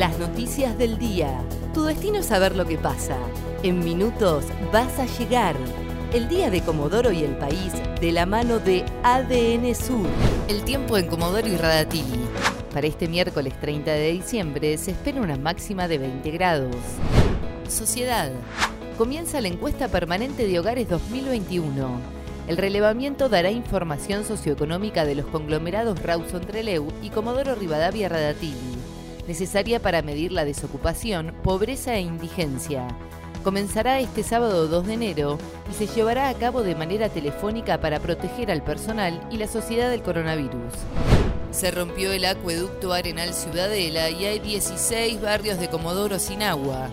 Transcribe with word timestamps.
Las 0.00 0.18
noticias 0.18 0.78
del 0.78 0.96
día. 0.96 1.42
Tu 1.74 1.84
destino 1.84 2.20
es 2.20 2.24
saber 2.24 2.56
lo 2.56 2.64
que 2.64 2.78
pasa. 2.78 3.18
En 3.62 3.80
minutos 3.80 4.46
vas 4.72 4.98
a 4.98 5.04
llegar. 5.04 5.54
El 6.14 6.26
día 6.26 6.48
de 6.48 6.62
Comodoro 6.62 7.12
y 7.12 7.22
el 7.22 7.36
país 7.36 7.74
de 8.00 8.10
la 8.10 8.24
mano 8.24 8.60
de 8.60 8.82
ADN 9.02 9.74
Sur. 9.74 10.06
El 10.48 10.64
tiempo 10.64 10.96
en 10.96 11.06
Comodoro 11.06 11.46
y 11.46 11.54
Radatili. 11.54 12.18
Para 12.72 12.86
este 12.86 13.08
miércoles 13.08 13.52
30 13.60 13.90
de 13.90 14.12
diciembre 14.12 14.78
se 14.78 14.92
espera 14.92 15.20
una 15.20 15.36
máxima 15.36 15.86
de 15.86 15.98
20 15.98 16.30
grados. 16.30 16.76
Sociedad. 17.68 18.30
Comienza 18.96 19.42
la 19.42 19.48
encuesta 19.48 19.88
permanente 19.88 20.46
de 20.46 20.58
hogares 20.58 20.88
2021. 20.88 22.00
El 22.48 22.56
relevamiento 22.56 23.28
dará 23.28 23.50
información 23.50 24.24
socioeconómica 24.24 25.04
de 25.04 25.16
los 25.16 25.26
conglomerados 25.26 26.02
Rawson 26.02 26.40
Treleu 26.40 26.88
y 27.02 27.10
Comodoro 27.10 27.54
Rivadavia 27.54 28.08
Radatili, 28.08 28.79
necesaria 29.26 29.80
para 29.80 30.02
medir 30.02 30.32
la 30.32 30.44
desocupación, 30.44 31.34
pobreza 31.42 31.94
e 31.94 32.00
indigencia. 32.00 32.86
Comenzará 33.42 34.00
este 34.00 34.22
sábado 34.22 34.68
2 34.68 34.86
de 34.86 34.94
enero 34.94 35.38
y 35.70 35.74
se 35.74 35.86
llevará 35.86 36.28
a 36.28 36.34
cabo 36.34 36.62
de 36.62 36.74
manera 36.74 37.08
telefónica 37.08 37.80
para 37.80 37.98
proteger 37.98 38.50
al 38.50 38.62
personal 38.62 39.26
y 39.30 39.38
la 39.38 39.46
sociedad 39.46 39.90
del 39.90 40.02
coronavirus. 40.02 40.74
Se 41.50 41.70
rompió 41.70 42.12
el 42.12 42.26
acueducto 42.26 42.92
Arenal 42.92 43.32
Ciudadela 43.32 44.10
y 44.10 44.26
hay 44.26 44.38
16 44.38 45.20
barrios 45.20 45.58
de 45.58 45.68
Comodoro 45.68 46.18
sin 46.18 46.42
agua. 46.42 46.88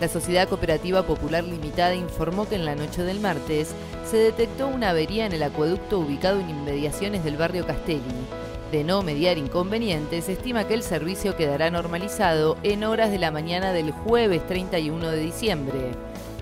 La 0.00 0.06
Sociedad 0.06 0.48
Cooperativa 0.48 1.02
Popular 1.02 1.42
Limitada 1.42 1.94
informó 1.94 2.48
que 2.48 2.54
en 2.54 2.64
la 2.64 2.76
noche 2.76 3.02
del 3.02 3.18
martes 3.18 3.74
se 4.08 4.16
detectó 4.16 4.68
una 4.68 4.90
avería 4.90 5.26
en 5.26 5.32
el 5.32 5.42
acueducto 5.42 5.98
ubicado 5.98 6.38
en 6.40 6.48
inmediaciones 6.48 7.24
del 7.24 7.36
barrio 7.36 7.66
Castelli. 7.66 8.02
De 8.70 8.84
no 8.84 9.02
mediar 9.02 9.38
inconvenientes, 9.38 10.28
estima 10.28 10.68
que 10.68 10.74
el 10.74 10.82
servicio 10.82 11.36
quedará 11.36 11.70
normalizado 11.70 12.58
en 12.62 12.84
horas 12.84 13.10
de 13.10 13.18
la 13.18 13.30
mañana 13.30 13.72
del 13.72 13.92
jueves 13.92 14.46
31 14.46 15.10
de 15.10 15.20
diciembre. 15.20 15.92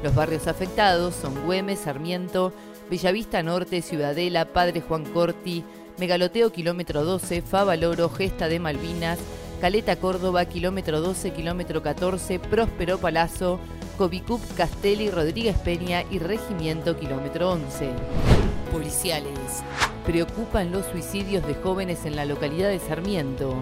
Los 0.03 0.13
barrios 0.13 0.49
afectados 0.49 1.15
son 1.15 1.45
Güemes, 1.45 1.79
Sarmiento, 1.79 2.53
Bellavista 2.91 3.45
Norte, 3.45 3.81
Ciudadela, 3.81 4.47
Padre 4.47 4.81
Juan 4.81 5.05
Corti, 5.05 5.63
Megaloteo 5.99 6.51
Kilómetro 6.51 7.05
12, 7.05 7.43
Favaloro, 7.43 8.09
Gesta 8.09 8.49
de 8.49 8.59
Malvinas, 8.59 9.21
Caleta 9.61 9.95
Córdoba, 9.95 10.45
kilómetro 10.47 11.01
12, 11.01 11.31
kilómetro 11.31 11.81
14, 11.81 12.41
Próspero 12.41 12.99
Palazzo, 12.99 13.61
Covicup, 13.97 14.41
Castelli, 14.57 15.11
Rodríguez 15.11 15.57
Peña 15.57 16.05
y 16.11 16.19
Regimiento, 16.19 16.99
kilómetro 16.99 17.53
11. 17.53 17.89
Policiales. 18.71 19.63
Preocupan 20.05 20.71
los 20.71 20.85
suicidios 20.87 21.47
de 21.47 21.55
jóvenes 21.55 22.05
en 22.05 22.15
la 22.15 22.27
localidad 22.27 22.69
de 22.69 22.79
Sarmiento. 22.79 23.55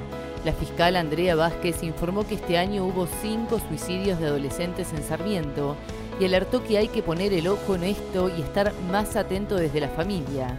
La 0.45 0.53
fiscal 0.53 0.97
Andrea 0.97 1.37
Vázquez 1.37 1.85
informó 1.85 2.27
que 2.27 2.35
este 2.35 2.59
año 2.59 2.85
hubo 2.85 3.07
cinco 3.23 3.61
suicidios 3.69 4.19
de 4.19 4.27
adolescentes 4.27 4.93
en 4.93 5.05
Sarmiento 5.05 5.77
y 6.19 6.25
alertó 6.25 6.65
que 6.65 6.79
hay 6.79 6.89
que 6.89 7.03
poner 7.03 7.33
el 7.33 7.47
ojo 7.47 7.77
en 7.77 7.85
esto 7.85 8.29
y 8.37 8.43
estar 8.43 8.73
más 8.91 9.15
atento 9.15 9.55
desde 9.55 9.81
la 9.81 9.89
familia. 9.89 10.59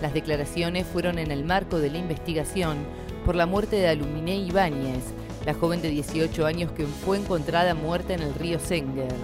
Las 0.00 0.14
declaraciones 0.14 0.86
fueron 0.86 1.18
en 1.18 1.32
el 1.32 1.44
marco 1.44 1.80
de 1.80 1.90
la 1.90 1.98
investigación 1.98 2.76
por 3.24 3.34
la 3.34 3.46
muerte 3.46 3.74
de 3.76 3.88
Aluminé 3.88 4.36
Ibáñez, 4.36 5.02
la 5.46 5.54
joven 5.54 5.80
de 5.80 5.90
18 5.90 6.44
años 6.44 6.72
que 6.72 6.84
fue 6.84 7.16
encontrada 7.16 7.72
muerta 7.74 8.12
en 8.14 8.20
el 8.20 8.34
río 8.34 8.58
Senger. 8.58 9.14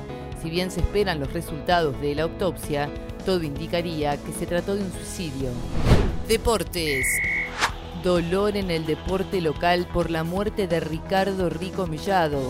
Si 0.40 0.50
bien 0.50 0.70
se 0.70 0.80
esperan 0.80 1.18
los 1.18 1.32
resultados 1.32 2.00
de 2.00 2.14
la 2.14 2.22
autopsia, 2.22 2.88
todo 3.26 3.42
indicaría 3.42 4.16
que 4.16 4.32
se 4.32 4.46
trató 4.46 4.76
de 4.76 4.84
un 4.84 4.92
suicidio. 4.92 5.50
Deportes. 6.28 7.06
Dolor 8.04 8.56
en 8.56 8.70
el 8.70 8.86
deporte 8.86 9.40
local 9.40 9.88
por 9.92 10.10
la 10.10 10.22
muerte 10.22 10.68
de 10.68 10.78
Ricardo 10.78 11.50
Rico 11.50 11.88
Mellado. 11.88 12.40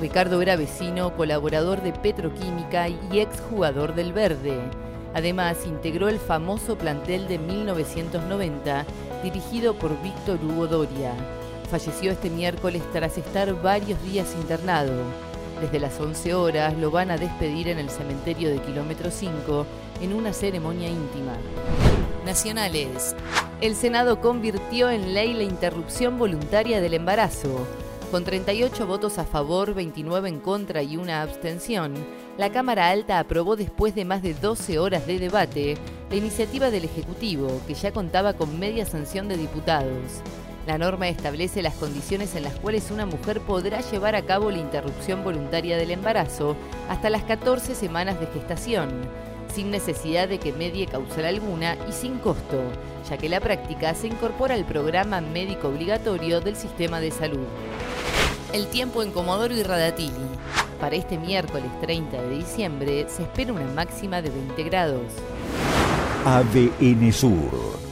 Ricardo 0.00 0.40
era 0.42 0.56
vecino, 0.56 1.16
colaborador 1.16 1.82
de 1.82 1.92
Petroquímica 1.92 2.88
y 2.88 3.20
exjugador 3.20 3.94
del 3.94 4.12
Verde. 4.12 4.58
Además, 5.14 5.58
integró 5.66 6.08
el 6.08 6.18
famoso 6.18 6.76
plantel 6.76 7.26
de 7.26 7.38
1990 7.38 8.84
dirigido 9.22 9.74
por 9.74 10.00
Víctor 10.02 10.38
Hugo 10.44 10.66
Doria. 10.66 11.12
Falleció 11.70 12.12
este 12.12 12.30
miércoles 12.30 12.82
tras 12.92 13.18
estar 13.18 13.60
varios 13.60 14.02
días 14.02 14.34
internado. 14.40 14.94
Desde 15.60 15.78
las 15.78 16.00
11 16.00 16.32
horas 16.32 16.74
lo 16.78 16.90
van 16.90 17.10
a 17.10 17.18
despedir 17.18 17.68
en 17.68 17.78
el 17.78 17.90
cementerio 17.90 18.48
de 18.48 18.62
Kilómetro 18.62 19.10
5 19.10 19.66
en 20.00 20.14
una 20.14 20.32
ceremonia 20.32 20.88
íntima. 20.88 21.34
Nacionales. 22.24 23.14
El 23.60 23.74
Senado 23.74 24.20
convirtió 24.22 24.88
en 24.88 25.12
ley 25.12 25.34
la 25.34 25.42
interrupción 25.42 26.16
voluntaria 26.16 26.80
del 26.80 26.94
embarazo. 26.94 27.66
Con 28.10 28.24
38 28.24 28.86
votos 28.86 29.18
a 29.18 29.24
favor, 29.24 29.74
29 29.74 30.26
en 30.30 30.40
contra 30.40 30.82
y 30.82 30.96
una 30.96 31.20
abstención, 31.20 31.92
la 32.38 32.50
Cámara 32.50 32.88
Alta 32.88 33.18
aprobó 33.18 33.56
después 33.56 33.94
de 33.94 34.06
más 34.06 34.22
de 34.22 34.32
12 34.32 34.78
horas 34.78 35.06
de 35.06 35.18
debate 35.18 35.76
la 36.08 36.16
iniciativa 36.16 36.70
del 36.70 36.84
Ejecutivo, 36.84 37.60
que 37.66 37.74
ya 37.74 37.92
contaba 37.92 38.32
con 38.32 38.58
media 38.58 38.86
sanción 38.86 39.28
de 39.28 39.36
diputados. 39.36 40.22
La 40.68 40.76
norma 40.76 41.08
establece 41.08 41.62
las 41.62 41.72
condiciones 41.72 42.34
en 42.34 42.42
las 42.42 42.52
cuales 42.56 42.90
una 42.90 43.06
mujer 43.06 43.40
podrá 43.40 43.80
llevar 43.80 44.14
a 44.14 44.20
cabo 44.20 44.50
la 44.50 44.58
interrupción 44.58 45.24
voluntaria 45.24 45.78
del 45.78 45.92
embarazo 45.92 46.56
hasta 46.90 47.08
las 47.08 47.22
14 47.22 47.74
semanas 47.74 48.20
de 48.20 48.26
gestación, 48.26 48.90
sin 49.54 49.70
necesidad 49.70 50.28
de 50.28 50.38
que 50.38 50.52
medie 50.52 50.86
causal 50.86 51.24
alguna 51.24 51.74
y 51.88 51.92
sin 51.92 52.18
costo, 52.18 52.60
ya 53.08 53.16
que 53.16 53.30
la 53.30 53.40
práctica 53.40 53.94
se 53.94 54.08
incorpora 54.08 54.56
al 54.56 54.66
programa 54.66 55.22
médico 55.22 55.68
obligatorio 55.68 56.42
del 56.42 56.54
sistema 56.54 57.00
de 57.00 57.12
salud. 57.12 57.46
El 58.52 58.66
tiempo 58.66 59.02
en 59.02 59.10
Comodoro 59.10 59.54
y 59.54 59.62
Radatili. 59.62 60.12
Para 60.78 60.96
este 60.96 61.16
miércoles 61.16 61.70
30 61.80 62.20
de 62.24 62.36
diciembre 62.36 63.06
se 63.08 63.22
espera 63.22 63.54
una 63.54 63.72
máxima 63.72 64.20
de 64.20 64.28
20 64.28 64.62
grados. 64.64 65.06
ADN 66.26 67.10
Sur, 67.10 67.67